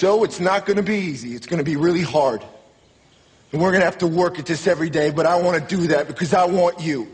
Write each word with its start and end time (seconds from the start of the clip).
So 0.00 0.24
it's 0.24 0.40
not 0.40 0.64
going 0.64 0.78
to 0.78 0.82
be 0.82 0.96
easy. 0.96 1.34
It's 1.34 1.46
going 1.46 1.58
to 1.58 1.62
be 1.62 1.76
really 1.76 2.00
hard. 2.00 2.42
And 3.52 3.60
we're 3.60 3.68
going 3.68 3.82
to 3.82 3.84
have 3.84 3.98
to 3.98 4.06
work 4.06 4.38
at 4.38 4.46
this 4.46 4.66
every 4.66 4.88
day, 4.88 5.10
but 5.10 5.26
I 5.26 5.38
want 5.38 5.60
to 5.60 5.76
do 5.76 5.88
that 5.88 6.08
because 6.08 6.32
I 6.32 6.46
want 6.46 6.80
you. 6.80 7.06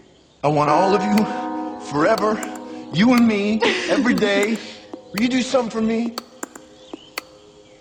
I 0.45 0.47
want 0.47 0.71
all 0.71 0.95
of 0.95 1.03
you 1.03 1.81
forever. 1.91 2.35
You 2.93 3.15
and 3.15 3.27
me, 3.27 3.61
every 3.91 4.15
day. 4.15 4.57
Will 4.93 5.21
you 5.21 5.29
do 5.29 5.43
something 5.43 5.69
for 5.69 5.81
me? 5.81 6.15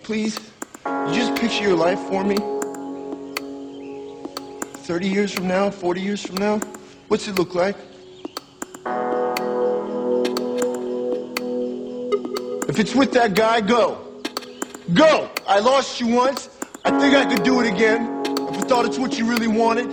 Please? 0.02 0.40
You 0.88 1.14
just 1.14 1.36
picture 1.36 1.62
your 1.62 1.76
life 1.76 2.00
for 2.00 2.24
me? 2.24 2.38
30 4.88 5.08
years 5.08 5.32
from 5.32 5.48
now, 5.48 5.70
40 5.70 6.02
years 6.02 6.26
from 6.26 6.38
now? 6.38 6.58
What's 7.10 7.28
it 7.28 7.36
look 7.36 7.54
like? 7.54 7.78
If 12.68 12.80
it's 12.80 12.96
with 12.96 13.12
that 13.12 13.36
guy, 13.36 13.62
go. 13.62 14.05
Go! 14.94 15.32
I 15.48 15.58
lost 15.60 16.00
you 16.00 16.06
once. 16.08 16.48
I 16.84 16.92
think 17.00 17.16
I 17.16 17.26
could 17.26 17.44
do 17.44 17.60
it 17.60 17.66
again. 17.66 18.22
If 18.24 18.58
I 18.58 18.62
thought 18.68 18.86
it's 18.86 19.00
what 19.00 19.18
you 19.18 19.26
really 19.28 19.48
wanted. 19.48 19.88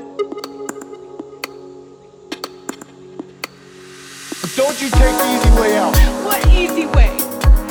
But 4.43 4.53
don't 4.55 4.79
you 4.83 4.91
take 4.91 5.17
the 5.17 5.29
easy 5.33 5.51
way 5.59 5.79
out. 5.79 5.97
What 6.27 6.47
easy 6.49 6.85
way? 6.85 7.17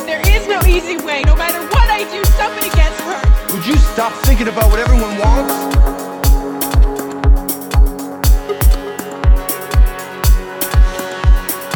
There 0.04 0.20
is 0.34 0.48
no 0.48 0.58
easy 0.66 0.96
way. 0.96 1.22
No 1.22 1.36
matter 1.36 1.62
what 1.68 1.88
I 1.88 2.02
do, 2.10 2.24
somebody 2.34 2.70
gets 2.70 2.98
hurt. 3.02 3.52
Would 3.52 3.66
you 3.66 3.76
stop 3.76 4.12
thinking 4.24 4.48
about 4.48 4.68
what 4.72 4.80
everyone 4.80 5.16
wants? 5.18 5.54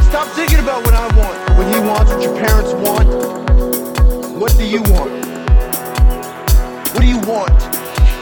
Stop 0.08 0.26
thinking 0.34 0.58
about 0.58 0.84
what 0.84 0.94
I 0.94 1.06
want, 1.16 1.56
what 1.56 1.72
he 1.72 1.78
wants, 1.86 2.12
what 2.12 2.22
your 2.22 2.36
parents 2.36 2.72
want. 2.72 3.06
What 4.40 4.52
do 4.58 4.66
you 4.66 4.82
want? 4.82 5.25
What 6.96 7.02
do 7.02 7.08
you 7.08 7.18
want? 7.18 7.52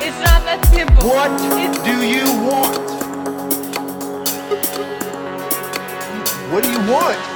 It's 0.02 0.18
not 0.18 0.42
that 0.42 0.66
simple. 0.74 1.06
What 1.06 1.30
It's 1.38 1.78
do 1.84 2.04
you 2.04 2.26
want? 2.42 2.90
What 6.50 6.64
do 6.64 6.70
you 6.72 6.78
want? 6.90 7.33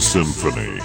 Symphony. 0.00 0.77